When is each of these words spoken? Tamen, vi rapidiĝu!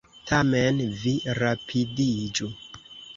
Tamen, 0.29 0.79
vi 1.01 1.13
rapidiĝu! 1.39 2.49